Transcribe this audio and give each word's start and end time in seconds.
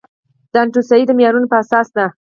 د 0.51 0.53
انتوسای 0.63 1.01
د 1.07 1.11
معیارونو 1.17 1.47
په 1.51 1.57
اساس 1.63 1.87
ده. 1.97 2.05